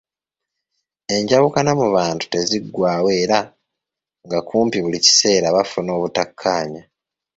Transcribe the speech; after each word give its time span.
Enjawukana 1.15 1.71
mu 1.79 1.87
bantu 1.95 2.23
teziggwaawo 2.31 3.09
era 3.21 3.39
nga 4.25 4.39
kumpi 4.47 4.77
buli 4.81 4.99
kiseera 5.05 5.47
bafuna 5.55 5.89
obutakkaanya. 5.97 6.81